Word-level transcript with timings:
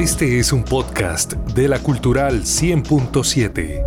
Este 0.00 0.38
es 0.38 0.50
un 0.54 0.64
podcast 0.64 1.34
de 1.34 1.68
la 1.68 1.78
Cultural 1.78 2.44
100.7. 2.44 3.84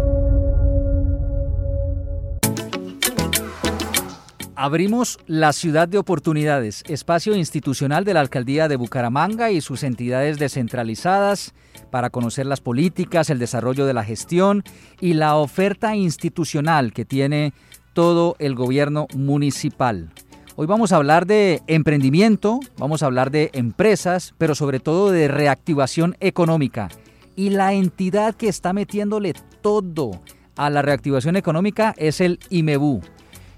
Abrimos 4.53 5.17
la 5.25 5.53
ciudad 5.53 5.87
de 5.87 5.97
oportunidades, 5.97 6.83
espacio 6.87 7.35
institucional 7.35 8.05
de 8.05 8.13
la 8.13 8.19
Alcaldía 8.19 8.67
de 8.67 8.75
Bucaramanga 8.75 9.49
y 9.49 9.59
sus 9.61 9.81
entidades 9.81 10.37
descentralizadas 10.37 11.55
para 11.89 12.11
conocer 12.11 12.45
las 12.45 12.61
políticas, 12.61 13.31
el 13.31 13.39
desarrollo 13.39 13.87
de 13.87 13.95
la 13.95 14.03
gestión 14.03 14.61
y 15.01 15.15
la 15.15 15.35
oferta 15.37 15.95
institucional 15.95 16.93
que 16.93 17.05
tiene 17.05 17.53
todo 17.93 18.35
el 18.37 18.53
gobierno 18.53 19.07
municipal. 19.15 20.11
Hoy 20.55 20.67
vamos 20.67 20.91
a 20.91 20.97
hablar 20.97 21.25
de 21.25 21.63
emprendimiento, 21.65 22.59
vamos 22.77 23.01
a 23.01 23.07
hablar 23.07 23.31
de 23.31 23.49
empresas, 23.53 24.35
pero 24.37 24.53
sobre 24.53 24.79
todo 24.79 25.09
de 25.09 25.27
reactivación 25.27 26.15
económica. 26.19 26.89
Y 27.35 27.49
la 27.49 27.73
entidad 27.73 28.35
que 28.35 28.49
está 28.49 28.71
metiéndole 28.71 29.33
todo 29.61 30.21
a 30.55 30.69
la 30.69 30.83
reactivación 30.83 31.37
económica 31.37 31.95
es 31.97 32.21
el 32.21 32.37
IMEBU, 32.51 33.01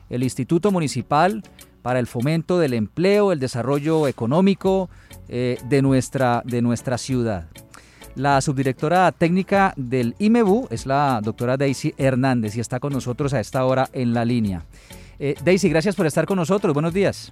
el 0.09 0.23
Instituto 0.23 0.71
Municipal 0.71 1.43
para 1.81 1.99
el 1.99 2.07
Fomento 2.07 2.59
del 2.59 2.73
Empleo, 2.73 3.33
el 3.33 3.41
Desarrollo 3.41 4.07
Económico 4.07 4.89
eh, 5.27 5.57
de, 5.67 5.81
nuestra, 5.81 6.43
de 6.45 6.61
nuestra 6.61 6.97
ciudad. 6.97 7.49
La 8.15 8.39
subdirectora 8.39 9.11
técnica 9.11 9.73
del 9.75 10.15
IMEBU 10.17 10.69
es 10.71 10.85
la 10.85 11.19
doctora 11.21 11.57
Daisy 11.57 11.93
Hernández 11.97 12.55
y 12.55 12.61
está 12.61 12.79
con 12.79 12.93
nosotros 12.93 13.33
a 13.33 13.41
esta 13.41 13.65
hora 13.65 13.89
en 13.91 14.13
la 14.13 14.23
línea. 14.23 14.63
Eh, 15.19 15.35
Daisy, 15.43 15.69
gracias 15.69 15.95
por 15.95 16.05
estar 16.05 16.25
con 16.25 16.37
nosotros. 16.37 16.73
Buenos 16.73 16.93
días. 16.93 17.31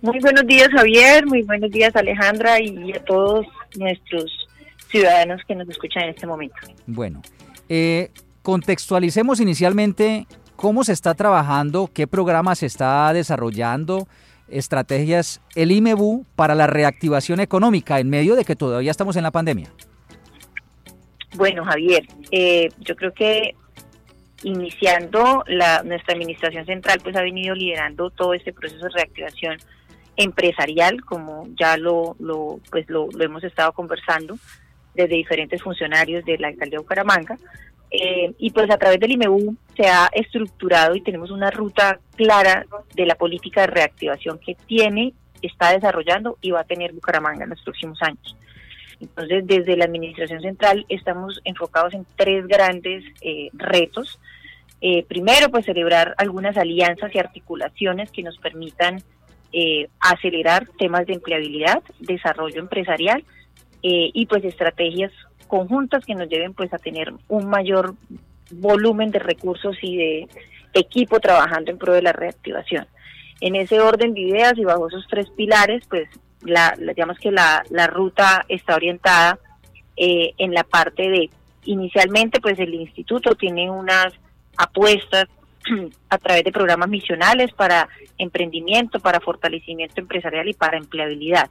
Muy 0.00 0.18
buenos 0.20 0.46
días, 0.46 0.68
Javier. 0.74 1.26
Muy 1.26 1.42
buenos 1.42 1.70
días, 1.70 1.94
Alejandra, 1.94 2.60
y 2.60 2.92
a 2.92 3.04
todos 3.04 3.46
nuestros 3.76 4.48
ciudadanos 4.90 5.40
que 5.46 5.54
nos 5.54 5.68
escuchan 5.68 6.04
en 6.04 6.10
este 6.10 6.26
momento. 6.26 6.56
Bueno, 6.86 7.22
eh, 7.68 8.10
contextualicemos 8.42 9.40
inicialmente 9.40 10.26
cómo 10.56 10.84
se 10.84 10.92
está 10.92 11.14
trabajando, 11.14 11.88
qué 11.92 12.06
programa 12.06 12.54
se 12.54 12.66
está 12.66 13.12
desarrollando, 13.12 14.06
estrategias 14.48 15.40
el 15.54 15.70
IMEBU 15.70 16.26
para 16.36 16.54
la 16.54 16.66
reactivación 16.66 17.40
económica 17.40 18.00
en 18.00 18.10
medio 18.10 18.34
de 18.34 18.44
que 18.44 18.56
todavía 18.56 18.90
estamos 18.90 19.16
en 19.16 19.22
la 19.22 19.30
pandemia. 19.30 19.72
Bueno, 21.34 21.64
Javier, 21.64 22.06
eh, 22.30 22.68
yo 22.80 22.94
creo 22.94 23.14
que 23.14 23.54
iniciando 24.42 25.44
la, 25.46 25.82
nuestra 25.82 26.14
administración 26.14 26.66
central 26.66 27.00
pues 27.02 27.16
ha 27.16 27.22
venido 27.22 27.54
liderando 27.54 28.10
todo 28.10 28.34
este 28.34 28.52
proceso 28.52 28.84
de 28.86 28.90
reactivación 28.90 29.58
empresarial 30.16 31.04
como 31.04 31.48
ya 31.58 31.76
lo, 31.76 32.16
lo 32.18 32.60
pues 32.70 32.88
lo, 32.88 33.08
hemos 33.20 33.44
estado 33.44 33.72
conversando 33.72 34.36
desde 34.94 35.16
diferentes 35.16 35.62
funcionarios 35.62 36.24
de 36.24 36.38
la 36.38 36.48
alcaldía 36.48 36.78
de 36.78 36.82
Bucaramanga 36.82 37.38
eh, 37.90 38.32
y 38.38 38.50
pues 38.50 38.70
a 38.70 38.78
través 38.78 38.98
del 39.00 39.12
IMEU 39.12 39.54
se 39.76 39.86
ha 39.86 40.08
estructurado 40.12 40.94
y 40.94 41.02
tenemos 41.02 41.30
una 41.30 41.50
ruta 41.50 42.00
clara 42.16 42.64
de 42.94 43.06
la 43.06 43.14
política 43.16 43.62
de 43.62 43.66
reactivación 43.66 44.38
que 44.38 44.56
tiene, 44.66 45.12
está 45.42 45.72
desarrollando 45.72 46.38
y 46.40 46.52
va 46.52 46.60
a 46.60 46.64
tener 46.64 46.92
Bucaramanga 46.92 47.44
en 47.44 47.50
los 47.50 47.62
próximos 47.62 48.00
años. 48.02 48.36
Entonces, 49.02 49.46
desde 49.46 49.76
la 49.76 49.84
Administración 49.84 50.40
Central 50.40 50.86
estamos 50.88 51.40
enfocados 51.44 51.92
en 51.92 52.06
tres 52.16 52.46
grandes 52.46 53.04
eh, 53.20 53.50
retos. 53.52 54.20
Eh, 54.80 55.04
primero, 55.04 55.50
pues 55.50 55.64
celebrar 55.64 56.14
algunas 56.18 56.56
alianzas 56.56 57.12
y 57.14 57.18
articulaciones 57.18 58.10
que 58.12 58.22
nos 58.22 58.38
permitan 58.38 59.02
eh, 59.52 59.88
acelerar 60.00 60.68
temas 60.78 61.06
de 61.06 61.14
empleabilidad, 61.14 61.82
desarrollo 61.98 62.60
empresarial 62.60 63.24
y 63.84 64.26
pues 64.26 64.44
estrategias 64.44 65.10
conjuntas 65.48 66.04
que 66.04 66.14
nos 66.14 66.28
lleven 66.28 66.54
pues 66.54 66.72
a 66.72 66.78
tener 66.78 67.12
un 67.26 67.46
mayor 67.48 67.96
volumen 68.52 69.10
de 69.10 69.18
recursos 69.18 69.76
y 69.82 69.96
de 69.96 70.28
equipo 70.72 71.18
trabajando 71.18 71.72
en 71.72 71.78
pro 71.78 71.92
de 71.92 72.02
la 72.02 72.12
reactivación. 72.12 72.86
En 73.40 73.56
ese 73.56 73.80
orden 73.80 74.14
de 74.14 74.20
ideas 74.20 74.56
y 74.56 74.62
bajo 74.62 74.86
esos 74.86 75.04
tres 75.08 75.28
pilares, 75.30 75.82
pues 75.88 76.08
la, 76.44 76.76
digamos 76.78 77.18
que 77.18 77.30
la, 77.30 77.64
la 77.70 77.86
ruta 77.86 78.44
está 78.48 78.76
orientada 78.76 79.38
eh, 79.96 80.32
en 80.38 80.54
la 80.54 80.64
parte 80.64 81.08
de, 81.08 81.30
inicialmente 81.64 82.40
pues 82.40 82.58
el 82.58 82.74
instituto 82.74 83.34
tiene 83.34 83.70
unas 83.70 84.12
apuestas 84.56 85.26
a 86.08 86.18
través 86.18 86.44
de 86.44 86.52
programas 86.52 86.88
misionales 86.88 87.52
para 87.52 87.88
emprendimiento, 88.18 89.00
para 89.00 89.20
fortalecimiento 89.20 90.00
empresarial 90.00 90.48
y 90.48 90.54
para 90.54 90.78
empleabilidad. 90.78 91.50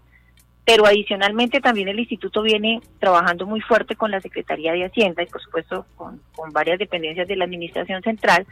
Pero 0.63 0.85
adicionalmente 0.85 1.59
también 1.59 1.87
el 1.87 1.99
instituto 1.99 2.43
viene 2.43 2.81
trabajando 2.99 3.45
muy 3.45 3.61
fuerte 3.61 3.95
con 3.95 4.11
la 4.11 4.21
Secretaría 4.21 4.73
de 4.73 4.85
Hacienda 4.85 5.23
y 5.23 5.25
por 5.25 5.41
supuesto 5.41 5.85
con, 5.95 6.21
con 6.33 6.51
varias 6.51 6.77
dependencias 6.77 7.27
de 7.27 7.35
la 7.35 7.45
Administración 7.45 8.01
Central 8.03 8.45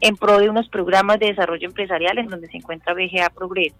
en 0.00 0.16
pro 0.16 0.38
de 0.38 0.50
unos 0.50 0.68
programas 0.68 1.18
de 1.18 1.26
desarrollo 1.26 1.66
empresarial 1.66 2.18
en 2.18 2.28
donde 2.28 2.48
se 2.48 2.58
encuentra 2.58 2.94
BGA 2.94 3.30
Progreso 3.30 3.76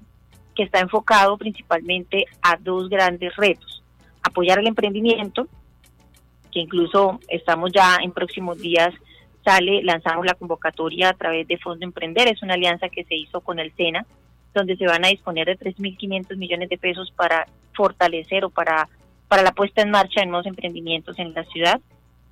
que 0.56 0.64
está 0.64 0.80
enfocado 0.80 1.36
principalmente 1.36 2.24
a 2.42 2.56
dos 2.56 2.88
grandes 2.88 3.36
retos. 3.36 3.82
Apoyar 4.22 4.58
el 4.58 4.66
emprendimiento, 4.66 5.46
que 6.50 6.60
incluso 6.60 7.20
estamos 7.28 7.70
ya 7.72 7.98
en 8.02 8.10
próximos 8.10 8.58
días, 8.58 8.92
sale, 9.44 9.82
lanzamos 9.84 10.26
la 10.26 10.34
convocatoria 10.34 11.10
a 11.10 11.12
través 11.14 11.46
de 11.46 11.58
Fondo 11.58 11.84
Emprender, 11.84 12.26
es 12.26 12.42
una 12.42 12.54
alianza 12.54 12.88
que 12.88 13.04
se 13.04 13.14
hizo 13.14 13.40
con 13.42 13.60
el 13.60 13.72
SENA, 13.74 14.04
donde 14.54 14.76
se 14.76 14.86
van 14.86 15.04
a 15.04 15.08
disponer 15.08 15.46
de 15.46 15.58
3.500 15.58 16.36
millones 16.36 16.68
de 16.70 16.78
pesos 16.78 17.12
para 17.14 17.46
fortalecer 17.74 18.44
o 18.44 18.50
para, 18.50 18.88
para 19.28 19.42
la 19.42 19.52
puesta 19.52 19.82
en 19.82 19.90
marcha 19.90 20.20
de 20.20 20.26
nuevos 20.26 20.46
emprendimientos 20.46 21.18
en 21.18 21.34
la 21.34 21.44
ciudad, 21.44 21.80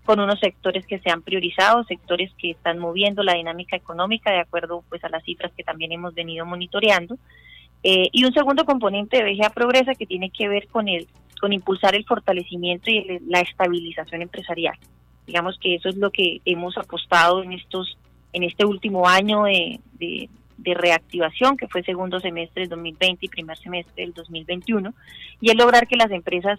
con 0.04 0.20
unos 0.20 0.40
sectores 0.40 0.86
que 0.86 0.98
se 0.98 1.10
han 1.10 1.22
priorizado, 1.22 1.84
sectores 1.84 2.32
que 2.38 2.50
están 2.50 2.78
moviendo 2.78 3.22
la 3.22 3.34
dinámica 3.34 3.76
económica 3.76 4.32
de 4.32 4.40
acuerdo 4.40 4.82
pues 4.88 5.04
a 5.04 5.08
las 5.08 5.22
cifras 5.24 5.52
que 5.56 5.62
también 5.62 5.92
hemos 5.92 6.14
venido 6.14 6.44
monitoreando 6.46 7.16
eh, 7.86 8.08
y 8.12 8.24
un 8.24 8.32
segundo 8.32 8.64
componente 8.64 9.22
de 9.22 9.30
BGA 9.30 9.50
Progresa 9.50 9.94
que 9.94 10.06
tiene 10.06 10.30
que 10.30 10.48
ver 10.48 10.66
con 10.68 10.88
el 10.88 11.06
con 11.38 11.52
impulsar 11.52 11.94
el 11.94 12.06
fortalecimiento 12.06 12.90
y 12.90 13.20
la 13.26 13.40
estabilización 13.40 14.22
empresarial. 14.22 14.78
Digamos 15.26 15.58
que 15.58 15.74
eso 15.74 15.90
es 15.90 15.96
lo 15.96 16.10
que 16.10 16.40
hemos 16.46 16.78
apostado 16.78 17.42
en 17.42 17.52
estos 17.52 17.98
en 18.32 18.44
este 18.44 18.64
último 18.64 19.06
año 19.06 19.44
de, 19.44 19.78
de, 19.98 20.74
reactivación, 20.74 21.58
que 21.58 21.68
fue 21.68 21.82
segundo 21.82 22.18
semestre 22.18 22.62
del 22.62 22.70
2020 22.70 23.26
y 23.26 23.28
primer 23.28 23.58
semestre 23.58 24.02
del 24.02 24.14
2021, 24.14 24.94
y 25.42 25.50
es 25.50 25.56
lograr 25.56 25.86
que 25.86 25.96
las 25.96 26.10
empresas 26.10 26.58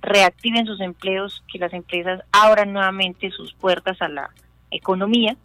reactiven 0.00 0.64
sus 0.64 0.80
empleos, 0.80 1.42
que 1.52 1.58
las 1.58 1.72
empresas 1.72 2.22
abran 2.30 2.72
nuevamente 2.72 3.30
sus 3.32 3.52
puertas 3.54 4.00
a 4.00 4.08
la 4.08 4.30
economía 4.70 5.36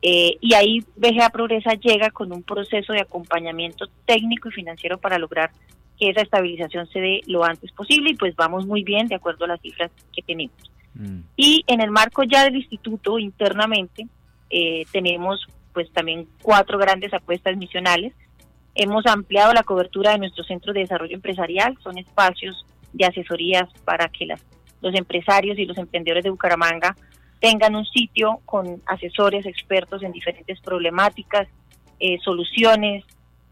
eh, 0.00 0.36
y 0.40 0.54
ahí 0.54 0.84
BGA 0.96 1.30
Progresa 1.30 1.74
llega 1.74 2.10
con 2.10 2.32
un 2.32 2.42
proceso 2.42 2.92
de 2.92 3.00
acompañamiento 3.00 3.86
técnico 4.06 4.48
y 4.48 4.52
financiero 4.52 4.98
para 4.98 5.18
lograr 5.18 5.50
que 5.98 6.10
esa 6.10 6.20
estabilización 6.20 6.86
se 6.88 7.00
dé 7.00 7.20
lo 7.26 7.44
antes 7.44 7.72
posible 7.72 8.10
y 8.10 8.14
pues 8.14 8.36
vamos 8.36 8.66
muy 8.66 8.84
bien 8.84 9.08
de 9.08 9.16
acuerdo 9.16 9.44
a 9.44 9.48
las 9.48 9.60
cifras 9.60 9.90
que 10.14 10.22
tenemos. 10.22 10.56
Mm. 10.94 11.20
Y 11.36 11.64
en 11.66 11.80
el 11.80 11.90
marco 11.90 12.22
ya 12.22 12.44
del 12.44 12.56
instituto 12.56 13.18
internamente 13.18 14.06
eh, 14.50 14.84
tenemos 14.92 15.44
pues 15.72 15.92
también 15.92 16.28
cuatro 16.42 16.78
grandes 16.78 17.12
apuestas 17.12 17.56
misionales. 17.56 18.12
Hemos 18.76 19.04
ampliado 19.06 19.52
la 19.52 19.64
cobertura 19.64 20.12
de 20.12 20.18
nuestros 20.18 20.46
centros 20.46 20.74
de 20.74 20.80
desarrollo 20.80 21.16
empresarial, 21.16 21.76
son 21.82 21.98
espacios 21.98 22.64
de 22.92 23.04
asesorías 23.04 23.68
para 23.84 24.08
que 24.08 24.26
las, 24.26 24.40
los 24.80 24.94
empresarios 24.94 25.58
y 25.58 25.66
los 25.66 25.76
emprendedores 25.76 26.22
de 26.22 26.30
Bucaramanga 26.30 26.96
tengan 27.40 27.76
un 27.76 27.84
sitio 27.86 28.40
con 28.44 28.82
asesores 28.86 29.46
expertos 29.46 30.02
en 30.02 30.12
diferentes 30.12 30.60
problemáticas, 30.60 31.48
eh, 32.00 32.18
soluciones, 32.24 33.04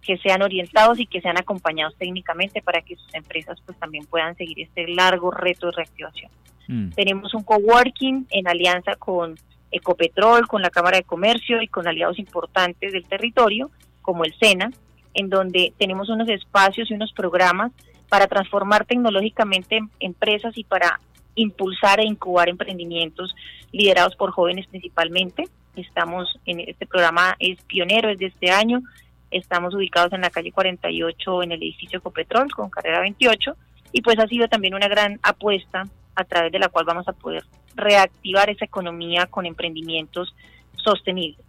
que 0.07 0.19
sean 0.19 0.43
orientados 0.43 1.01
y 1.01 1.07
que 1.07 1.21
sean 1.21 1.37
acompañados 1.37 1.97
técnicamente 1.97 2.63
para 2.63 2.81
que 2.81 2.95
sus 2.95 3.13
empresas 3.15 3.61
pues 3.67 3.77
también 3.79 4.07
puedan 4.07 4.37
seguir 4.37 4.61
este 4.61 4.87
largo 4.87 5.33
reto 5.33 5.67
de 5.67 5.73
reactivación. 5.73 6.31
Mm. 6.69 6.91
Tenemos 6.91 7.35
un 7.35 7.43
coworking 7.43 8.27
en 8.31 8.49
alianza 8.49 8.95
con 8.95 9.35
Ecopetrol, 9.73 10.47
con 10.47 10.63
la 10.63 10.71
Cámara 10.71 10.99
de 10.99 11.03
Comercio 11.03 11.61
y 11.61 11.67
con 11.67 11.89
aliados 11.89 12.21
importantes 12.21 12.93
del 12.93 13.05
territorio, 13.05 13.71
como 14.01 14.25
el 14.25 14.33
SENA, 14.39 14.71
en 15.15 15.29
donde 15.29 15.73
tenemos 15.77 16.09
unos 16.09 16.29
espacios 16.29 16.91
y 16.91 16.95
unos 16.95 17.13
programas 17.13 17.73
para 18.09 18.29
transformar 18.29 18.85
tecnológicamente 18.85 19.81
empresas 19.99 20.57
y 20.57 20.63
para 20.63 21.01
impulsar 21.37 22.01
e 22.01 22.05
incubar 22.05 22.49
emprendimientos 22.49 23.35
liderados 23.73 24.17
por 24.17 24.33
jóvenes 24.33 24.67
principalmente. 24.67 25.45
Estamos 25.77 26.39
en 26.47 26.61
este 26.61 26.87
programa, 26.87 27.37
es 27.39 27.63
pionero, 27.63 28.09
es 28.09 28.19
de 28.19 28.27
este 28.27 28.51
año. 28.51 28.83
Estamos 29.31 29.75
ubicados 29.75 30.13
en 30.13 30.23
la 30.23 30.31
calle 30.31 30.53
48 30.53 31.43
en 31.43 31.53
el 31.53 31.63
edificio 31.63 32.03
Copetrol 32.03 32.51
con 32.51 32.71
carrera 32.71 33.01
28 33.01 33.57
y 33.93 34.03
pues 34.03 34.19
ha 34.19 34.27
sido 34.27 34.49
también 34.49 34.75
una 34.75 34.89
gran 34.89 35.21
apuesta 35.23 35.85
a 36.15 36.25
través 36.25 36.51
de 36.51 36.59
la 36.59 36.69
cual 36.69 36.87
vamos 36.87 37.07
a 37.09 37.13
poder 37.13 37.45
reactivar 37.75 38.49
esa 38.51 38.65
economía 38.65 39.27
con 39.27 39.47
emprendimientos 39.47 40.35
sostenibles. 40.77 41.45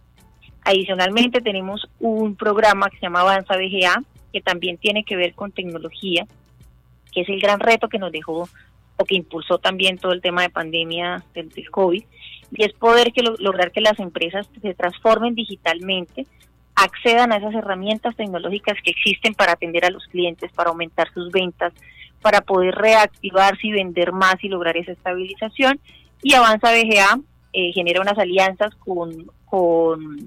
Adicionalmente 0.64 1.40
tenemos 1.40 1.88
un 1.98 2.36
programa 2.36 2.90
que 2.90 2.98
se 2.98 3.06
llama 3.06 3.20
Avanza 3.20 3.56
BGA, 3.56 4.02
que 4.32 4.42
también 4.42 4.76
tiene 4.76 5.04
que 5.04 5.16
ver 5.16 5.34
con 5.34 5.52
tecnología, 5.52 6.26
que 7.12 7.22
es 7.22 7.28
el 7.28 7.40
gran 7.40 7.60
reto 7.60 7.88
que 7.88 7.98
nos 7.98 8.12
dejó 8.12 8.48
o 8.98 9.04
que 9.04 9.14
impulsó 9.14 9.58
también 9.58 9.96
todo 9.96 10.12
el 10.12 10.20
tema 10.20 10.42
de 10.42 10.50
pandemia 10.50 11.24
del, 11.32 11.50
COVID, 11.70 12.02
y 12.50 12.64
es 12.64 12.72
poder 12.74 13.12
que 13.12 13.22
lograr 13.22 13.72
que 13.72 13.80
las 13.80 13.98
empresas 13.98 14.48
se 14.60 14.74
transformen 14.74 15.34
digitalmente, 15.34 16.26
accedan 16.74 17.32
a 17.32 17.36
esas 17.36 17.54
herramientas 17.54 18.16
tecnológicas 18.16 18.76
que 18.82 18.90
existen 18.90 19.34
para 19.34 19.52
atender 19.52 19.84
a 19.84 19.90
los 19.90 20.04
clientes, 20.06 20.50
para 20.52 20.70
aumentar 20.70 21.12
sus 21.12 21.30
ventas, 21.30 21.72
para 22.20 22.40
poder 22.40 22.74
reactivarse 22.74 23.68
y 23.68 23.72
vender 23.72 24.12
más 24.12 24.36
y 24.42 24.48
lograr 24.48 24.76
esa 24.76 24.92
estabilización. 24.92 25.78
Y 26.22 26.34
Avanza 26.34 26.72
BGA 26.72 27.20
eh, 27.52 27.72
genera 27.72 28.00
unas 28.00 28.18
alianzas 28.18 28.74
con, 28.76 29.30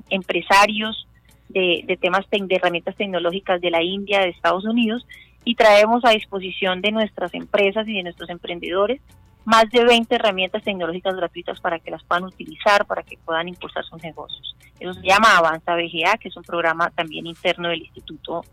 empresarios 0.09 1.07
de 1.49 1.97
temas 2.01 2.25
de 2.31 2.55
herramientas 2.55 2.95
tecnológicas 2.95 3.59
de 3.59 3.69
la 3.69 3.83
India, 3.83 4.21
de 4.21 4.29
Estados 4.29 4.65
Unidos, 4.65 5.05
y 5.43 5.55
traemos 5.55 6.03
a 6.05 6.11
disposición 6.11 6.81
de 6.81 6.91
nuestras 6.91 7.33
empresas 7.33 7.87
y 7.87 7.93
de 7.93 8.03
nuestros 8.03 8.29
emprendedores 8.29 9.01
más 9.45 9.69
de 9.71 9.83
20 9.83 10.13
herramientas 10.13 10.63
tecnológicas 10.63 11.15
gratuitas 11.15 11.59
para 11.59 11.79
que 11.79 11.91
las 11.91 12.03
puedan 12.03 12.25
utilizar, 12.25 12.85
para 12.85 13.03
que 13.03 13.17
puedan 13.17 13.47
impulsar 13.47 13.83
sus 13.85 14.01
negocios. 14.03 14.55
Eso 14.79 14.93
se 14.93 15.01
llama 15.01 15.37
Avanza 15.37 15.75
BGA, 15.75 16.17
que 16.17 16.29
es 16.29 16.37
un 16.37 16.43
programa 16.43 16.91
también 16.91 17.25
interno 17.25 17.69
del 17.69 17.81
Instituto 17.81 18.43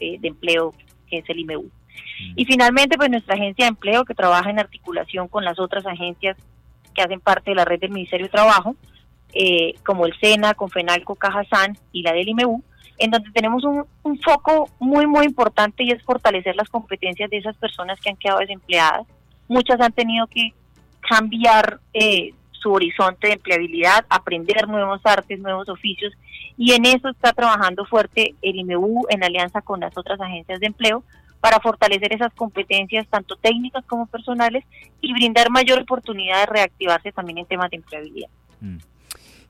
eh, 0.00 0.18
de 0.18 0.28
Empleo, 0.28 0.74
que 1.08 1.18
es 1.18 1.28
el 1.28 1.40
IMEU. 1.40 1.62
Mm. 1.64 2.32
Y 2.36 2.44
finalmente, 2.44 2.96
pues 2.96 3.10
nuestra 3.10 3.34
agencia 3.34 3.66
de 3.66 3.70
empleo, 3.70 4.04
que 4.04 4.14
trabaja 4.14 4.50
en 4.50 4.58
articulación 4.58 5.28
con 5.28 5.44
las 5.44 5.58
otras 5.58 5.86
agencias 5.86 6.36
que 6.94 7.02
hacen 7.02 7.20
parte 7.20 7.50
de 7.50 7.56
la 7.56 7.64
red 7.64 7.80
del 7.80 7.90
Ministerio 7.90 8.26
de 8.26 8.32
Trabajo, 8.32 8.76
eh, 9.34 9.74
como 9.84 10.06
el 10.06 10.18
SENA, 10.18 10.54
Confenalco, 10.54 11.14
Cajazán 11.14 11.76
y 11.92 12.02
la 12.02 12.12
del 12.12 12.28
IMEU, 12.28 12.62
en 12.98 13.10
donde 13.10 13.30
tenemos 13.30 13.64
un, 13.64 13.86
foco 14.20 14.68
muy, 14.78 15.06
muy 15.06 15.26
importante 15.26 15.84
y 15.84 15.90
es 15.90 16.02
fortalecer 16.02 16.56
las 16.56 16.68
competencias 16.68 17.30
de 17.30 17.38
esas 17.38 17.56
personas 17.56 18.00
que 18.00 18.10
han 18.10 18.16
quedado 18.16 18.40
desempleadas. 18.40 19.06
Muchas 19.46 19.80
han 19.80 19.92
tenido 19.92 20.26
que 20.26 20.52
cambiar 21.00 21.80
eh, 21.94 22.34
su 22.50 22.72
horizonte 22.72 23.28
de 23.28 23.34
empleabilidad, 23.34 24.04
aprender 24.08 24.68
nuevos 24.68 25.00
artes, 25.04 25.38
nuevos 25.38 25.68
oficios, 25.68 26.12
y 26.56 26.72
en 26.72 26.86
eso 26.86 27.08
está 27.08 27.32
trabajando 27.32 27.84
fuerte 27.84 28.34
el 28.42 28.56
IMEU 28.56 29.06
en 29.08 29.22
alianza 29.22 29.62
con 29.62 29.80
las 29.80 29.96
otras 29.96 30.20
agencias 30.20 30.58
de 30.58 30.66
empleo 30.66 31.04
para 31.40 31.60
fortalecer 31.60 32.12
esas 32.12 32.34
competencias 32.34 33.06
tanto 33.08 33.36
técnicas 33.36 33.84
como 33.84 34.06
personales 34.06 34.64
y 35.00 35.12
brindar 35.12 35.50
mayor 35.50 35.80
oportunidad 35.82 36.40
de 36.40 36.46
reactivarse 36.46 37.12
también 37.12 37.38
en 37.38 37.46
temas 37.46 37.70
de 37.70 37.76
empleabilidad. 37.76 38.30
Mm. 38.60 38.78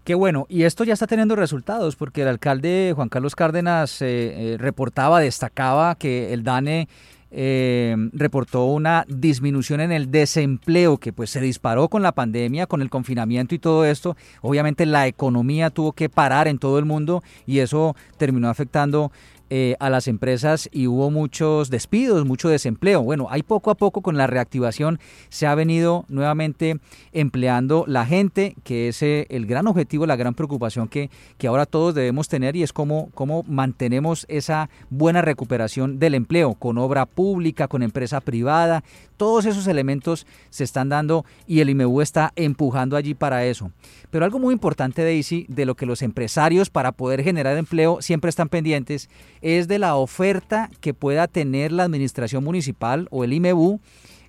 Qué 0.09 0.15
bueno, 0.15 0.47
y 0.49 0.63
esto 0.63 0.85
ya 0.85 0.95
está 0.95 1.07
teniendo 1.07 1.37
resultados 1.37 1.95
porque 1.95 2.23
el 2.23 2.29
alcalde 2.29 2.95
Juan 2.97 3.11
Carlos 3.11 3.37
Cárdenas 3.37 4.01
eh, 4.01 4.55
eh, 4.55 4.57
reportaba, 4.57 5.21
destacaba 5.21 5.97
que 5.97 6.33
el 6.33 6.45
DANE 6.45 6.89
eh, 7.31 7.95
reportó 8.15 8.65
una 8.65 9.05
disminución 9.07 9.83
en 9.83 9.93
el 9.93 10.11
desempleo 10.11 10.97
que 10.97 11.13
pues 11.13 11.29
se 11.29 11.43
disparó 11.43 11.89
con 11.89 12.01
la 12.01 12.13
pandemia, 12.13 12.67
con 12.67 12.81
el 12.81 12.89
confinamiento 12.89 13.55
y 13.55 13.59
todo 13.59 13.85
esto. 13.85 14.17
Obviamente 14.41 14.87
la 14.87 15.07
economía 15.07 15.69
tuvo 15.69 15.93
que 15.93 16.09
parar 16.09 16.49
en 16.49 16.59
todo 16.59 16.79
el 16.79 16.87
mundo 16.87 17.23
y 17.45 17.59
eso 17.59 17.95
terminó 18.17 18.49
afectando 18.49 19.13
eh, 19.51 19.77
a 19.81 19.91
las 19.91 20.09
empresas 20.09 20.69
y 20.73 20.87
hubo 20.87 21.11
muchos 21.11 21.71
despidos, 21.71 22.27
mucho 22.27 22.49
desempleo. 22.49 23.03
Bueno, 23.03 23.29
hay 23.31 23.43
poco 23.43 23.71
a 23.71 23.77
poco 23.77 24.03
con 24.03 24.17
la 24.17 24.27
reactivación 24.27 24.99
se 25.29 25.47
ha 25.47 25.55
venido 25.55 26.05
nuevamente 26.09 26.79
empleando 27.13 27.85
la 27.87 28.05
gente, 28.05 28.57
que 28.63 28.89
es 28.89 29.03
eh, 29.03 29.27
el 29.31 29.47
gran 29.47 29.67
objetivo, 29.67 30.07
la 30.07 30.17
gran 30.17 30.35
preocupación 30.35 30.89
que, 30.89 31.11
que 31.39 31.47
ahora 31.47 31.67
todos 31.67 31.95
debemos 31.95 32.29
tener 32.29 32.57
y 32.57 32.63
es 32.63 32.73
cómo, 32.73 33.11
cómo 33.15 33.43
mantenemos 33.47 34.27
esa 34.29 34.69
buena 34.91 35.23
recuperación 35.23 35.99
del 35.99 36.15
empleo 36.15 36.55
con 36.55 36.79
obra 36.79 37.07
pública, 37.07 37.69
con 37.69 37.83
empresa 37.83 38.21
privada. 38.21 38.85
Todos 39.17 39.47
esos 39.47 39.67
elementos 39.67 40.27
se 40.51 40.65
están 40.65 40.89
dando 40.89 41.25
y 41.47 41.61
el 41.61 41.71
IMEU 41.71 42.01
está 42.01 42.33
empujando 42.37 42.97
allí 42.97 43.15
para 43.15 43.45
eso. 43.45 43.73
Pero 44.11 44.25
algo 44.25 44.39
muy 44.39 44.53
importante, 44.53 45.03
Daisy, 45.03 45.47
de 45.49 45.67
lo 45.67 45.75
que 45.75 45.87
los 45.87 46.03
empresarios 46.03 46.71
para 46.71 46.93
poder 46.93 47.23
generar 47.23 47.57
empleo 47.57 48.01
siempre 48.01 48.31
están 48.31 48.49
pendientes, 48.49 49.09
es 49.43 49.69
de 49.69 49.79
la 49.79 49.97
oferta 49.97 50.71
que 50.81 50.95
pueda 50.95 51.27
tener 51.29 51.73
la 51.73 51.85
administración 51.85 52.45
municipal 52.45 53.09
o 53.11 53.25
el 53.25 53.33
IMEU 53.33 53.81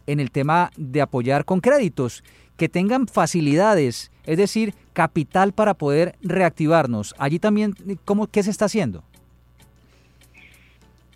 en 0.08 0.20
el 0.20 0.32
tema 0.32 0.72
de 0.76 1.02
apoyar 1.02 1.46
con 1.46 1.62
créditos, 1.62 2.24
que 2.58 2.68
tengan 2.68 3.08
facilidades, 3.08 4.12
es 4.26 4.38
decir, 4.38 4.74
capital 4.94 5.54
para 5.54 5.76
poder 5.76 6.16
reactivarnos. 6.22 7.16
Allí 7.18 7.40
también, 7.40 7.74
¿cómo, 8.06 8.28
¿qué 8.28 8.44
se 8.44 8.52
está 8.52 8.66
haciendo? 8.66 9.04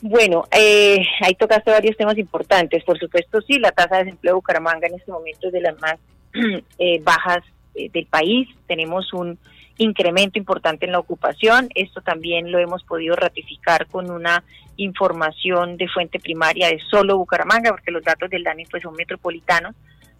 Bueno, 0.06 0.44
eh, 0.52 1.02
ahí 1.22 1.34
tocaste 1.36 1.72
varios 1.72 1.96
temas 1.96 2.18
importantes. 2.18 2.84
Por 2.84 3.00
supuesto, 3.00 3.42
sí, 3.42 3.58
la 3.58 3.72
tasa 3.72 3.98
de 3.98 4.04
desempleo 4.04 4.34
de 4.34 4.36
Bucaramanga 4.36 4.88
en 4.88 4.96
este 4.96 5.12
momento 5.12 5.48
es 5.48 5.54
de 5.54 5.62
las 5.62 5.80
más 5.80 5.96
eh, 6.78 7.02
bajas 7.02 7.40
eh, 7.74 7.90
del 7.90 8.06
país. 8.08 8.50
Tenemos 8.68 9.14
un 9.14 9.40
incremento 9.78 10.38
importante 10.38 10.86
en 10.86 10.92
la 10.92 11.00
ocupación. 11.00 11.70
Esto 11.76 12.02
también 12.02 12.52
lo 12.52 12.60
hemos 12.60 12.84
podido 12.84 13.16
ratificar 13.16 13.88
con 13.88 14.12
una 14.12 14.44
información 14.78 15.78
de 15.78 15.88
fuente 15.88 16.20
primaria 16.20 16.68
de 16.68 16.80
solo 16.90 17.18
Bucaramanga, 17.18 17.72
porque 17.72 17.92
los 17.92 18.04
datos 18.04 18.30
del 18.30 18.44
DANI 18.44 18.66
pues 18.66 18.84
son 18.84 18.96
metropolitanos. 18.96 19.76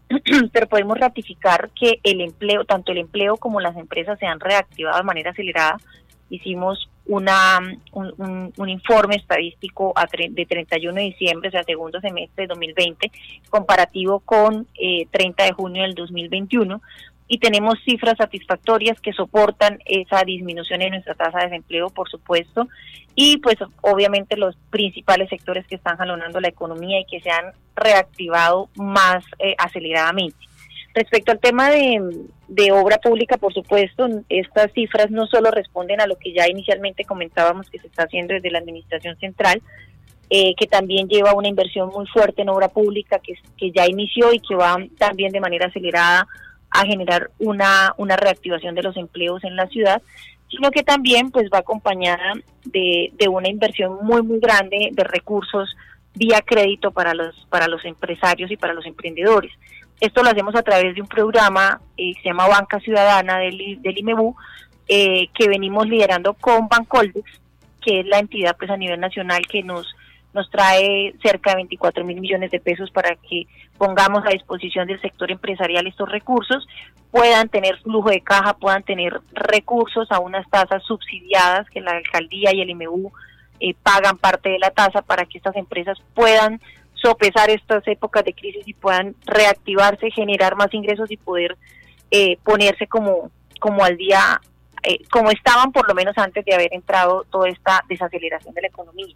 Pero 0.52 0.68
podemos 0.68 0.98
ratificar 0.98 1.70
que 1.72 2.00
el 2.04 2.22
empleo, 2.22 2.66
tanto 2.66 2.92
el 2.92 3.00
empleo 3.00 3.38
como 3.38 3.60
las 3.60 3.76
empresas 3.78 4.20
se 4.20 4.26
han 4.26 4.40
reactivado 4.40 4.98
de 4.98 5.04
manera 5.04 5.32
acelerada. 5.32 5.78
Hicimos 6.30 6.90
una, 7.06 7.60
un, 7.92 8.70
informe 8.70 9.16
estadístico 9.16 9.94
de 10.32 10.46
31 10.46 10.94
de 10.94 11.02
diciembre, 11.02 11.50
o 11.50 11.52
sea, 11.52 11.64
segundo 11.64 12.00
semestre 12.00 12.44
de 12.44 12.48
2020, 12.48 13.12
comparativo 13.50 14.20
con 14.22 14.68
eh, 14.80 15.06
30 15.12 15.44
de 15.44 15.52
junio 15.52 15.84
del 15.84 15.96
2021, 15.96 16.82
y 17.28 17.38
tenemos 17.38 17.80
cifras 17.86 18.18
satisfactorias 18.18 19.00
que 19.00 19.14
soportan 19.14 19.80
esa 19.86 20.24
disminución 20.24 20.82
en 20.82 20.92
nuestra 20.92 21.16
tasa 21.16 21.40
de 21.40 21.46
desempleo, 21.46 21.90
por 21.90 22.10
supuesto, 22.10 22.68
y 23.16 23.38
pues 23.38 23.56
obviamente 23.82 24.38
los 24.38 24.56
principales 24.70 25.30
sectores 25.30 25.66
que 25.68 25.76
están 25.76 25.98
jalonando 25.98 26.40
la 26.40 26.50
economía 26.50 27.00
y 27.00 27.06
que 27.06 27.22
se 27.22 27.30
han 27.30 27.54
reactivado 27.76 28.70
más 28.76 29.24
eh, 29.40 29.56
aceleradamente. 29.58 30.38
Respecto 30.94 31.32
al 31.32 31.40
tema 31.40 31.72
de, 31.72 32.72
obra 32.72 32.98
pública, 32.98 33.38
por 33.38 33.54
supuesto, 33.54 34.08
estas 34.30 34.72
cifras 34.74 35.10
no 35.10 35.26
solo 35.26 35.50
responden 35.50 36.02
a 36.02 36.08
lo 36.08 36.18
que 36.18 36.34
ya 36.34 36.48
inicialmente 36.48 37.04
comentábamos 37.04 37.68
que 37.70 37.80
se 37.80 37.88
está 37.88 38.04
haciendo 38.04 38.36
desde 38.36 38.52
la 38.52 38.60
Administración 38.60 39.18
Central, 39.18 39.62
eh, 40.30 40.54
que 40.56 40.68
también 40.68 41.08
lleva 41.08 41.34
una 41.34 41.48
inversión 41.48 41.90
muy 41.90 42.06
fuerte 42.08 42.44
en 42.44 42.50
obra 42.50 42.68
pública 42.68 43.20
que 43.20 43.72
ya 43.72 43.88
inició 43.88 44.34
y 44.34 44.40
que 44.40 44.56
va 44.56 44.78
también 45.00 45.32
de 45.32 45.40
manera 45.40 45.68
acelerada 45.68 46.28
a 46.74 46.86
generar 46.86 47.30
una, 47.40 47.94
una 47.98 48.18
reactivación 48.18 48.76
de 48.76 48.84
los 48.84 48.98
empleos 48.98 49.44
en 49.44 49.56
la 49.56 49.68
ciudad, 49.68 50.02
sino 50.50 50.72
que 50.72 50.84
también 50.84 51.32
pues 51.32 51.50
va 51.54 51.60
acompañada 51.60 52.34
de, 52.66 53.12
de 53.14 53.28
una 53.28 53.48
inversión 53.48 54.00
muy 54.02 54.22
muy 54.24 54.40
grande 54.40 54.90
de 54.92 55.04
recursos 55.04 55.76
vía 56.16 56.42
crédito 56.42 56.92
para 56.92 57.14
los 57.14 57.36
para 57.50 57.68
los 57.68 57.86
empresarios 57.86 58.52
y 58.52 58.58
para 58.58 58.74
los 58.74 58.86
emprendedores. 58.86 59.52
Esto 60.00 60.24
lo 60.24 60.30
hacemos 60.30 60.56
a 60.56 60.64
través 60.64 60.96
de 60.96 61.02
un 61.02 61.08
programa 61.08 61.80
eh, 61.96 62.14
que 62.16 62.22
se 62.22 62.30
llama 62.30 62.48
Banca 62.48 62.80
Ciudadana 62.80 63.38
del, 63.38 63.82
del 63.82 63.98
IMEBU, 64.00 64.36
eh, 64.88 65.28
que 65.34 65.48
venimos 65.48 65.88
liderando 65.88 66.34
con 66.34 66.68
Bancoldex, 66.68 67.30
que 67.82 68.02
es 68.02 68.06
la 68.08 68.20
entidad 68.20 68.58
pues 68.58 68.70
a 68.70 68.78
nivel 68.78 69.00
nacional 69.00 69.46
que 69.48 69.64
nos 69.64 69.96
nos 70.34 70.50
trae 70.50 71.14
cerca 71.22 71.52
de 71.52 71.58
24 71.58 72.04
mil 72.04 72.20
millones 72.20 72.52
de 72.52 72.60
pesos 72.60 72.90
para 72.92 73.16
que 73.16 73.48
pongamos 73.78 74.24
a 74.26 74.32
disposición 74.32 74.88
del 74.88 75.02
sector 75.02 75.32
empresarial 75.32 75.88
estos 75.88 76.10
recursos, 76.10 76.68
puedan 77.12 77.50
tener 77.50 77.78
flujo 77.82 78.10
de 78.10 78.22
caja, 78.22 78.54
puedan 78.54 78.84
tener 78.84 79.20
recursos 79.34 80.12
a 80.12 80.20
unas 80.20 80.50
tasas 80.50 80.84
subsidiadas 80.84 81.70
que 81.70 81.82
la 81.82 81.92
alcaldía 81.92 82.54
y 82.54 82.62
el 82.62 82.70
IMU 82.72 83.12
eh, 83.60 83.76
pagan 83.82 84.18
parte 84.18 84.50
de 84.50 84.60
la 84.60 84.72
tasa 84.72 85.02
para 85.02 85.26
que 85.26 85.38
estas 85.38 85.56
empresas 85.56 85.98
puedan 86.14 86.60
sopesar 86.94 87.50
estas 87.50 87.86
épocas 87.88 88.24
de 88.24 88.34
crisis 88.34 88.68
y 88.68 88.74
puedan 88.74 89.16
reactivarse, 89.26 90.10
generar 90.12 90.56
más 90.56 90.74
ingresos 90.74 91.12
y 91.12 91.18
poder 91.18 91.58
eh, 92.10 92.38
ponerse 92.44 92.88
como, 92.88 93.30
como 93.60 93.84
al 93.84 93.98
día, 93.98 94.42
eh, 94.84 95.00
como 95.12 95.30
estaban 95.32 95.72
por 95.72 95.88
lo 95.88 95.94
menos 95.94 96.18
antes 96.18 96.46
de 96.46 96.54
haber 96.54 96.74
entrado 96.74 97.26
toda 97.30 97.50
esta 97.50 97.84
desaceleración 97.90 98.54
de 98.54 98.62
la 98.62 98.68
economía. 98.68 99.16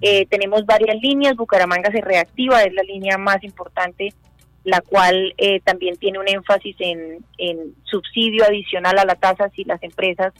Eh, 0.00 0.26
tenemos 0.26 0.64
varias 0.64 0.96
líneas, 1.00 1.36
Bucaramanga 1.36 1.90
se 1.90 2.00
reactiva, 2.00 2.62
es 2.62 2.72
la 2.72 2.82
línea 2.82 3.18
más 3.18 3.42
importante, 3.44 4.14
la 4.64 4.80
cual 4.80 5.34
eh, 5.38 5.60
también 5.60 5.96
tiene 5.96 6.18
un 6.18 6.28
énfasis 6.28 6.76
en, 6.78 7.24
subsidio 7.84 8.44
adicional 8.44 8.98
a 8.98 9.04
la 9.04 9.14
tasa 9.14 9.50
si 9.50 9.64
las 9.64 9.82
empresas 9.82 10.32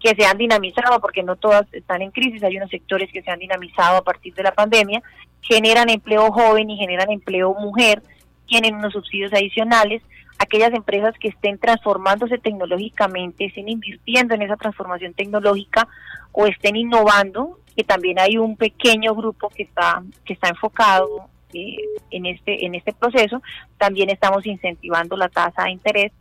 que 0.00 0.14
se 0.14 0.24
han 0.24 0.38
dinamizado, 0.38 1.00
porque 1.00 1.22
no 1.22 1.36
todas 1.36 1.66
están 1.72 2.02
en 2.02 2.10
crisis, 2.10 2.42
hay 2.42 2.56
unos 2.56 2.70
sectores 2.70 3.10
que 3.12 3.22
se 3.22 3.30
han 3.30 3.38
dinamizado 3.38 3.98
a 3.98 4.04
partir 4.04 4.34
de 4.34 4.42
la 4.42 4.52
pandemia, 4.52 5.02
generan 5.42 5.90
empleo 5.90 6.32
joven 6.32 6.70
y 6.70 6.76
generan 6.76 7.10
empleo 7.10 7.54
mujer, 7.54 8.02
tienen 8.46 8.74
unos 8.74 8.92
subsidios 8.92 9.32
adicionales, 9.32 10.02
aquellas 10.38 10.72
empresas 10.72 11.14
que 11.20 11.28
estén 11.28 11.58
transformándose 11.58 12.38
tecnológicamente, 12.38 13.44
estén 13.44 13.68
invirtiendo 13.68 14.34
en 14.34 14.42
esa 14.42 14.56
transformación 14.56 15.12
tecnológica 15.12 15.86
o 16.32 16.46
estén 16.46 16.76
innovando, 16.76 17.59
que 17.76 17.84
también 17.84 18.18
hay 18.18 18.38
un 18.38 18.56
pequeño 18.56 19.14
grupo 19.14 19.48
que 19.48 19.64
está, 19.64 20.02
que 20.24 20.34
está 20.34 20.48
enfocado 20.48 21.28
eh, 21.52 21.76
en 22.10 22.26
este 22.26 22.64
en 22.64 22.74
este 22.74 22.92
proceso. 22.92 23.42
También 23.78 24.10
estamos 24.10 24.46
incentivando 24.46 25.16
la 25.16 25.28
tasa 25.28 25.64
de 25.64 25.70
interés, 25.70 26.12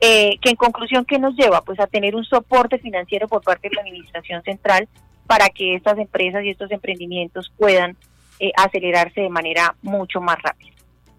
eh, 0.00 0.38
que 0.40 0.50
en 0.50 0.56
conclusión 0.56 1.04
qué 1.04 1.18
nos 1.18 1.34
lleva, 1.34 1.62
pues 1.62 1.80
a 1.80 1.86
tener 1.86 2.14
un 2.14 2.24
soporte 2.24 2.78
financiero 2.78 3.26
por 3.26 3.42
parte 3.42 3.68
de 3.68 3.74
la 3.74 3.82
administración 3.82 4.42
central 4.42 4.88
para 5.26 5.48
que 5.48 5.74
estas 5.74 5.98
empresas 5.98 6.44
y 6.44 6.50
estos 6.50 6.70
emprendimientos 6.70 7.52
puedan 7.56 7.96
eh, 8.38 8.52
acelerarse 8.56 9.20
de 9.20 9.28
manera 9.28 9.74
mucho 9.82 10.20
más 10.20 10.36
rápida. 10.42 10.72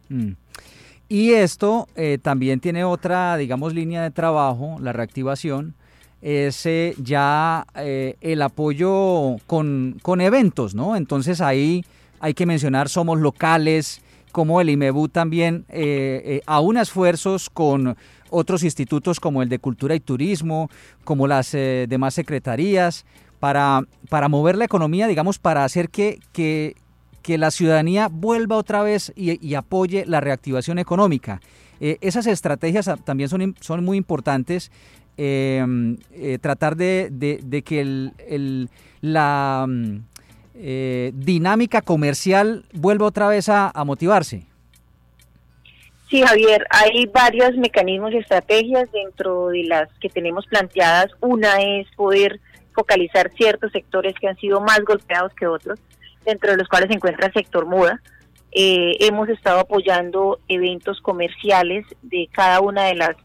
Mm. 0.10 0.32
Y 1.10 1.34
esto 1.34 1.90
también 2.22 2.62
tiene 2.62 2.86
otra, 2.86 3.36
digamos, 3.36 3.74
línea 3.74 4.02
de 4.02 4.12
trabajo, 4.12 4.78
la 4.80 4.94
reactivación, 4.94 5.76
es 6.22 6.68
ya 6.98 7.66
el 7.74 8.42
apoyo 8.42 9.38
con, 9.48 9.98
con 10.02 10.22
eventos, 10.22 10.76
¿no? 10.76 10.96
Entonces 10.96 11.42
ahí 11.42 11.84
hay 12.20 12.34
que 12.34 12.46
mencionar 12.46 12.88
Somos 12.90 13.20
Locales, 13.20 14.02
como 14.32 14.62
el 14.62 14.70
IMEBU 14.70 15.10
también 15.10 15.66
eh, 15.70 16.22
eh, 16.26 16.42
aún 16.46 16.78
esfuerzos 16.78 17.50
con 17.50 17.98
otros 18.30 18.64
institutos 18.64 19.20
como 19.20 19.42
el 19.42 19.50
de 19.50 19.60
Cultura 19.60 19.94
y 19.94 20.00
Turismo, 20.00 20.70
como 21.04 21.28
las 21.28 21.54
eh, 21.54 21.86
demás 21.90 22.14
secretarías, 22.14 23.06
para, 23.40 23.82
para 24.10 24.30
mover 24.30 24.56
la 24.56 24.66
economía, 24.66 25.08
digamos, 25.08 25.40
para 25.40 25.66
hacer 25.66 25.90
que, 25.90 26.20
que, 26.32 26.76
la 27.38 27.52
ciudadanía 27.52 28.08
vuelva 28.12 28.58
otra 28.58 28.84
vez 28.84 29.14
y, 29.16 29.56
apoye 29.56 30.06
la 30.06 30.20
reactivación 30.20 30.80
económica. 30.80 31.40
esas 31.80 32.28
estrategias 32.28 32.90
también 33.06 33.30
son, 33.30 33.56
son 33.62 33.86
muy 33.86 33.98
importantes. 33.98 34.70
Tratar 35.16 36.76
de, 36.76 37.64
que 37.66 37.82
el, 37.82 38.70
la 39.02 39.68
eh, 40.64 41.12
dinámica 41.16 41.82
comercial 41.82 42.66
vuelva 42.72 43.08
otra 43.08 43.28
vez 43.28 43.50
a, 43.50 43.72
motivarse? 43.84 44.44
Sí, 46.08 46.22
Javier, 46.22 46.68
hay 46.70 47.08
varios 47.08 47.56
mecanismos 47.58 48.12
y 48.12 48.18
estrategias 48.18 48.92
dentro 48.92 49.48
de 49.48 49.64
las 49.64 49.90
que 50.00 50.10
tenemos 50.10 50.46
planteadas. 50.46 51.08
Una 51.20 51.62
es 51.62 51.88
poder 51.96 52.40
focalizar 52.76 53.32
ciertos 53.32 53.72
sectores 53.72 54.14
que 54.20 54.28
han 54.28 54.38
sido 54.38 54.62
más 54.62 54.82
golpeados 54.82 55.34
que 55.34 55.48
otros, 55.48 55.80
dentro 56.26 56.52
de 56.52 56.58
los 56.58 56.68
cuales 56.68 56.90
se 56.90 56.96
encuentra 56.96 57.28
el 57.28 57.34
sector 57.34 57.66
moda. 57.66 58.00
Eh, 58.52 58.98
hemos 59.00 59.30
estado 59.30 59.62
apoyando 59.62 60.40
eventos 60.48 61.02
comerciales 61.02 61.86
de 62.02 62.30
cada 62.32 62.60
una 62.60 62.84
de 62.84 62.96
las 62.96 63.16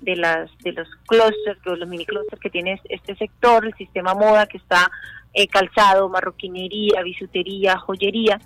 de 0.00 0.16
las 0.16 0.50
de 0.58 0.72
los 0.72 0.88
clusters, 1.06 1.58
los 1.64 1.88
mini 1.88 2.06
clusters 2.06 2.40
que 2.40 2.50
tiene 2.50 2.80
este 2.88 3.16
sector, 3.16 3.66
el 3.66 3.74
sistema 3.74 4.14
moda 4.14 4.46
que 4.46 4.58
está 4.58 4.90
eh, 5.34 5.46
calzado, 5.48 6.08
marroquinería, 6.08 7.02
bisutería, 7.02 7.78
joyería. 7.78 8.40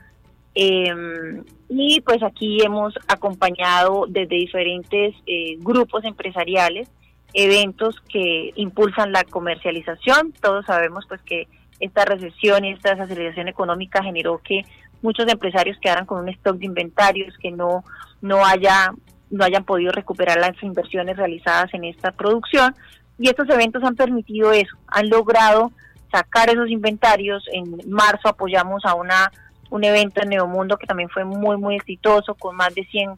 Em, 0.54 1.44
y 1.68 2.00
pues 2.02 2.23
aquí 2.23 2.62
hemos 2.62 2.94
acompañado 3.09 4.06
desde 4.09 4.37
diferentes 4.37 5.14
eh, 5.26 5.56
grupos 5.59 6.04
empresariales 6.04 6.88
eventos 7.35 7.99
que 8.11 8.52
impulsan 8.56 9.12
la 9.12 9.25
comercialización. 9.25 10.32
Todos 10.40 10.66
sabemos 10.66 11.06
pues 11.09 11.23
que 11.23 11.49
esta 11.80 12.04
recesión 12.04 12.64
y 12.64 12.73
esta 12.73 12.90
desaceleración 12.90 13.49
económica 13.49 14.02
generó 14.02 14.38
que 14.38 14.64
muchos 15.00 15.26
empresarios 15.28 15.78
quedaran 15.80 16.06
con 16.06 16.21
un 16.21 16.28
stock 16.28 16.56
de 16.56 16.66
inventarios 16.66 17.37
que 17.38 17.50
no 17.50 17.85
no 18.21 18.44
haya 18.47 18.92
no 19.32 19.44
hayan 19.44 19.64
podido 19.64 19.90
recuperar 19.90 20.38
las 20.38 20.62
inversiones 20.62 21.16
realizadas 21.16 21.74
en 21.74 21.84
esta 21.84 22.12
producción 22.12 22.74
y 23.18 23.28
estos 23.28 23.48
eventos 23.48 23.82
han 23.82 23.96
permitido 23.96 24.52
eso, 24.52 24.76
han 24.86 25.08
logrado 25.08 25.72
sacar 26.12 26.50
esos 26.50 26.70
inventarios. 26.70 27.44
En 27.52 27.80
marzo 27.90 28.28
apoyamos 28.28 28.84
a 28.84 28.94
una 28.94 29.32
un 29.70 29.84
evento 29.84 30.22
en 30.22 30.28
Neomundo 30.28 30.76
que 30.76 30.86
también 30.86 31.08
fue 31.08 31.24
muy, 31.24 31.56
muy 31.56 31.76
exitoso, 31.76 32.34
con 32.34 32.54
más 32.56 32.74
de 32.74 32.84
100 32.84 33.12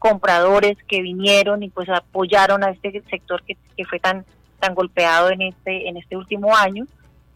compradores 0.00 0.76
que 0.88 1.02
vinieron 1.02 1.62
y 1.62 1.70
pues 1.70 1.88
apoyaron 1.88 2.64
a 2.64 2.70
este 2.70 3.00
sector 3.08 3.44
que, 3.44 3.56
que 3.76 3.84
fue 3.84 4.00
tan, 4.00 4.24
tan 4.58 4.74
golpeado 4.74 5.30
en 5.30 5.42
este, 5.42 5.88
en 5.88 5.96
este 5.96 6.16
último 6.16 6.56
año. 6.56 6.84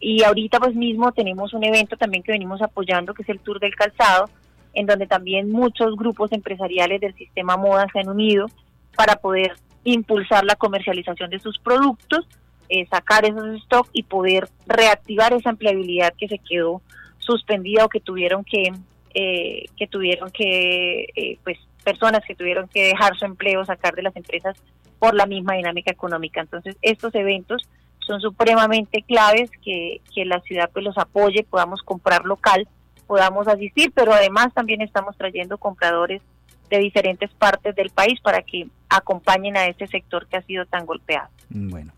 Y 0.01 0.23
ahorita 0.23 0.59
pues 0.59 0.75
mismo 0.75 1.13
tenemos 1.13 1.53
un 1.53 1.63
evento 1.63 1.95
también 1.95 2.21
que 2.21 2.33
venimos 2.33 2.61
apoyando, 2.61 3.13
que 3.13 3.23
es 3.23 3.29
el 3.29 3.39
Tour 3.39 3.61
del 3.61 3.75
Calzado, 3.75 4.29
en 4.75 4.85
donde 4.85 5.07
también 5.07 5.49
muchos 5.49 5.95
grupos 5.95 6.31
empresariales 6.31 7.01
del 7.01 7.15
sistema 7.15 7.57
moda 7.57 7.87
se 7.91 7.99
han 7.99 8.09
unido 8.09 8.47
para 8.95 9.15
poder 9.15 9.53
impulsar 9.83 10.45
la 10.45 10.55
comercialización 10.55 11.29
de 11.29 11.39
sus 11.39 11.57
productos 11.59 12.27
eh, 12.67 12.87
sacar 12.87 13.25
esos 13.25 13.61
stocks 13.61 13.91
y 13.93 14.01
poder 14.01 14.49
reactivar 14.65 15.33
esa 15.33 15.51
empleabilidad 15.51 16.13
que 16.17 16.27
se 16.27 16.39
quedó 16.39 16.81
suspendida 17.19 17.85
o 17.85 17.89
que 17.89 17.99
tuvieron 17.99 18.43
que 18.43 18.73
eh, 19.13 19.65
que 19.77 19.85
tuvieron 19.85 20.31
que 20.31 21.05
eh, 21.15 21.37
pues 21.43 21.59
personas 21.83 22.21
que 22.27 22.33
tuvieron 22.33 22.67
que 22.67 22.85
dejar 22.85 23.15
su 23.15 23.25
empleo 23.25 23.63
sacar 23.65 23.93
de 23.93 24.01
las 24.01 24.15
empresas 24.15 24.57
por 24.97 25.13
la 25.13 25.27
misma 25.27 25.53
dinámica 25.53 25.91
económica. 25.91 26.41
Entonces 26.41 26.75
estos 26.81 27.13
eventos 27.13 27.69
son 27.99 28.19
supremamente 28.19 29.03
claves 29.03 29.51
que, 29.63 30.01
que 30.13 30.25
la 30.25 30.39
ciudad 30.41 30.71
pues 30.73 30.83
los 30.83 30.97
apoye 30.97 31.45
podamos 31.47 31.83
comprar 31.83 32.25
local 32.25 32.67
podamos 33.07 33.47
asistir 33.47 33.91
pero 33.93 34.13
además 34.13 34.53
también 34.53 34.81
estamos 34.81 35.15
trayendo 35.17 35.57
compradores 35.57 36.21
de 36.69 36.79
diferentes 36.79 37.31
partes 37.33 37.75
del 37.75 37.89
país 37.89 38.19
para 38.21 38.41
que 38.41 38.67
acompañen 38.89 39.57
a 39.57 39.67
este 39.67 39.87
sector 39.87 40.27
que 40.27 40.37
ha 40.37 40.41
sido 40.41 40.65
tan 40.65 40.85
golpeado. 40.85 41.29
Bueno, 41.49 41.93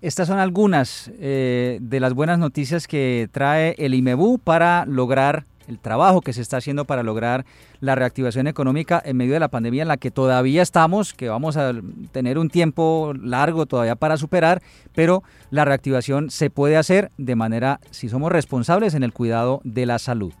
estas 0.00 0.28
son 0.28 0.38
algunas 0.38 1.10
eh, 1.18 1.78
de 1.80 2.00
las 2.00 2.14
buenas 2.14 2.38
noticias 2.38 2.86
que 2.86 3.28
trae 3.32 3.74
el 3.78 3.94
IMEBU 3.94 4.38
para 4.38 4.84
lograr 4.86 5.44
el 5.68 5.78
trabajo 5.78 6.20
que 6.20 6.32
se 6.32 6.42
está 6.42 6.58
haciendo 6.58 6.84
para 6.84 7.02
lograr 7.02 7.44
la 7.80 7.94
reactivación 7.94 8.46
económica 8.46 9.02
en 9.04 9.16
medio 9.16 9.34
de 9.34 9.40
la 9.40 9.48
pandemia 9.48 9.82
en 9.82 9.88
la 9.88 9.96
que 9.96 10.10
todavía 10.10 10.62
estamos, 10.62 11.14
que 11.14 11.28
vamos 11.28 11.56
a 11.56 11.72
tener 12.12 12.38
un 12.38 12.50
tiempo 12.50 13.12
largo 13.20 13.66
todavía 13.66 13.96
para 13.96 14.16
superar, 14.16 14.62
pero 14.94 15.22
la 15.50 15.64
reactivación 15.64 16.30
se 16.30 16.50
puede 16.50 16.76
hacer 16.76 17.10
de 17.18 17.36
manera, 17.36 17.80
si 17.90 18.08
somos 18.08 18.32
responsables 18.32 18.94
en 18.94 19.02
el 19.02 19.12
cuidado 19.12 19.60
de 19.64 19.86
la 19.86 19.98
salud. 19.98 20.32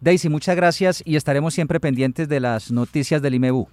Daisy, 0.00 0.28
muchas 0.28 0.56
gracias 0.56 1.02
y 1.06 1.16
estaremos 1.16 1.54
siempre 1.54 1.78
pendientes 1.78 2.28
de 2.28 2.40
las 2.40 2.70
noticias 2.70 3.22
del 3.22 3.34
IMEBU. 3.34 3.68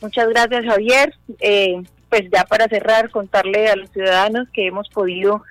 Muchas 0.00 0.28
gracias, 0.28 0.64
Javier. 0.64 1.14
Eh, 1.40 1.82
pues 2.08 2.22
ya 2.32 2.44
para 2.44 2.68
cerrar, 2.68 3.10
contarle 3.10 3.68
a 3.68 3.76
los 3.76 3.90
ciudadanos 3.90 4.48
que 4.52 4.66
hemos 4.66 4.88
podido 4.88 5.42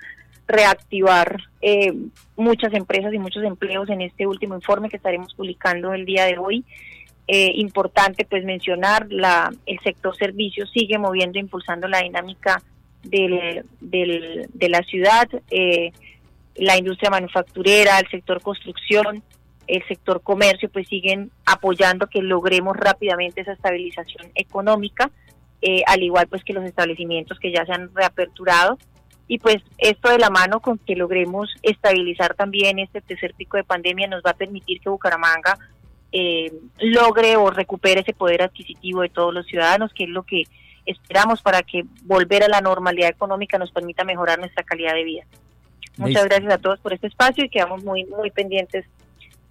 reactivar 0.46 1.40
eh, 1.62 1.92
muchas 2.36 2.72
empresas 2.74 3.12
y 3.14 3.18
muchos 3.18 3.42
empleos 3.44 3.88
en 3.88 4.02
este 4.02 4.26
último 4.26 4.54
informe 4.54 4.88
que 4.88 4.96
estaremos 4.96 5.34
publicando 5.34 5.94
el 5.94 6.04
día 6.04 6.24
de 6.26 6.38
hoy. 6.38 6.64
Eh, 7.26 7.52
importante 7.54 8.26
pues 8.26 8.44
mencionar 8.44 9.06
la 9.08 9.50
el 9.64 9.80
sector 9.80 10.14
servicios 10.14 10.70
sigue 10.74 10.98
moviendo 10.98 11.38
impulsando 11.38 11.88
la 11.88 12.02
dinámica 12.02 12.62
del, 13.02 13.64
del, 13.80 14.46
de 14.52 14.68
la 14.68 14.82
ciudad 14.82 15.26
eh, 15.50 15.90
la 16.56 16.76
industria 16.76 17.08
manufacturera 17.08 17.98
el 17.98 18.10
sector 18.10 18.42
construcción 18.42 19.22
el 19.66 19.82
sector 19.88 20.20
comercio 20.20 20.68
pues 20.68 20.86
siguen 20.86 21.30
apoyando 21.46 22.08
que 22.08 22.20
logremos 22.20 22.76
rápidamente 22.76 23.40
esa 23.40 23.52
estabilización 23.52 24.30
económica 24.34 25.10
eh, 25.66 25.82
al 25.86 26.02
igual 26.02 26.26
pues 26.26 26.44
que 26.44 26.52
los 26.52 26.64
establecimientos 26.64 27.38
que 27.38 27.50
ya 27.50 27.64
se 27.64 27.72
han 27.72 27.88
reaperturado. 27.94 28.76
Y 29.26 29.38
pues 29.38 29.56
esto 29.78 30.10
de 30.10 30.18
la 30.18 30.30
mano 30.30 30.60
con 30.60 30.78
que 30.78 30.96
logremos 30.96 31.54
estabilizar 31.62 32.34
también 32.34 32.78
este 32.78 33.00
tercer 33.00 33.34
pico 33.34 33.56
de 33.56 33.64
pandemia 33.64 34.06
nos 34.06 34.22
va 34.22 34.30
a 34.30 34.36
permitir 34.36 34.80
que 34.80 34.90
Bucaramanga 34.90 35.58
eh, 36.12 36.52
logre 36.78 37.36
o 37.36 37.50
recupere 37.50 38.02
ese 38.02 38.12
poder 38.12 38.42
adquisitivo 38.42 39.00
de 39.00 39.08
todos 39.08 39.32
los 39.32 39.46
ciudadanos, 39.46 39.92
que 39.94 40.04
es 40.04 40.10
lo 40.10 40.22
que 40.22 40.44
esperamos 40.86 41.42
para 41.42 41.62
que 41.62 41.84
volver 42.02 42.44
a 42.44 42.48
la 42.48 42.60
normalidad 42.60 43.08
económica 43.08 43.58
nos 43.58 43.72
permita 43.72 44.04
mejorar 44.04 44.38
nuestra 44.38 44.62
calidad 44.62 44.94
de 44.94 45.04
vida. 45.04 45.24
Muchas 45.96 46.24
gracias 46.24 46.52
a 46.52 46.58
todos 46.58 46.78
por 46.80 46.92
este 46.92 47.06
espacio 47.06 47.44
y 47.44 47.48
quedamos 47.48 47.82
muy, 47.84 48.04
muy 48.04 48.30
pendientes 48.30 48.84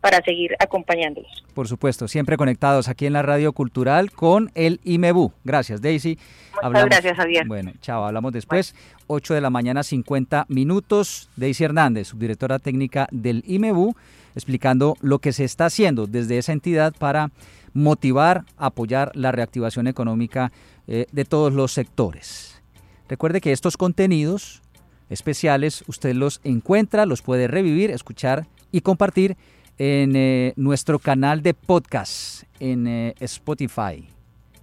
para 0.03 0.21
seguir 0.21 0.53
acompañándolos. 0.59 1.45
Por 1.53 1.69
supuesto, 1.69 2.09
siempre 2.09 2.35
conectados 2.35 2.89
aquí 2.89 3.05
en 3.05 3.13
la 3.13 3.21
Radio 3.21 3.53
Cultural 3.53 4.11
con 4.11 4.51
el 4.53 4.81
IMEBU. 4.83 5.31
Gracias, 5.45 5.81
Daisy. 5.81 6.19
Muchas 6.61 6.85
gracias, 6.87 7.15
Javier. 7.15 7.47
Bueno, 7.47 7.71
chao, 7.79 8.03
hablamos 8.03 8.33
después. 8.33 8.75
8 9.07 9.33
de 9.33 9.39
la 9.39 9.49
mañana, 9.49 9.81
50 9.81 10.47
minutos. 10.49 11.29
Daisy 11.37 11.63
Hernández, 11.63 12.09
subdirectora 12.09 12.59
técnica 12.59 13.07
del 13.11 13.45
IMEBU, 13.47 13.95
explicando 14.35 14.97
lo 14.99 15.19
que 15.19 15.31
se 15.31 15.45
está 15.45 15.67
haciendo 15.67 16.05
desde 16.05 16.37
esa 16.37 16.51
entidad 16.51 16.93
para 16.99 17.31
motivar, 17.73 18.43
apoyar 18.57 19.09
la 19.15 19.31
reactivación 19.31 19.87
económica 19.87 20.51
eh, 20.85 21.05
de 21.13 21.23
todos 21.23 21.53
los 21.53 21.71
sectores. 21.71 22.61
Recuerde 23.07 23.39
que 23.39 23.53
estos 23.53 23.77
contenidos 23.77 24.61
especiales 25.09 25.85
usted 25.87 26.13
los 26.13 26.41
encuentra, 26.43 27.05
los 27.05 27.21
puede 27.21 27.47
revivir, 27.47 27.89
escuchar 27.89 28.47
y 28.69 28.81
compartir 28.81 29.37
en 29.77 30.15
eh, 30.15 30.53
nuestro 30.55 30.99
canal 30.99 31.41
de 31.41 31.53
podcast 31.53 32.43
en 32.59 32.87
eh, 32.87 33.15
Spotify. 33.19 34.07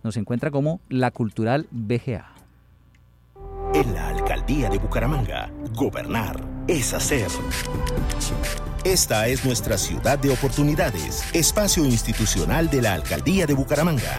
Nos 0.03 0.17
encuentra 0.17 0.51
como 0.51 0.81
La 0.89 1.11
Cultural 1.11 1.67
BGA. 1.71 2.33
En 3.75 3.95
la 3.95 4.09
alcaldía 4.09 4.69
de 4.69 4.79
Bucaramanga, 4.79 5.53
gobernar 5.75 6.45
es 6.67 6.93
hacer. 6.93 7.29
Esta 8.85 9.29
es 9.29 9.45
nuestra 9.45 9.77
ciudad 9.77 10.19
de 10.19 10.31
oportunidades, 10.31 11.23
espacio 11.35 11.85
institucional 11.85 12.71
de 12.71 12.83
la 12.83 12.95
Alcaldía 12.95 13.47
de 13.47 13.55
Bucaramanga. 13.55 14.19